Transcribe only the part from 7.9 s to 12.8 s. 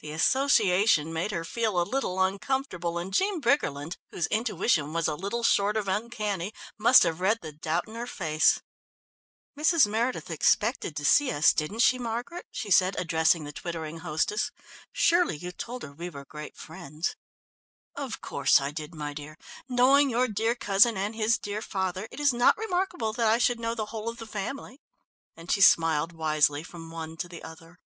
her face. "Mrs. Meredith expected to see us, didn't she, Margaret?" she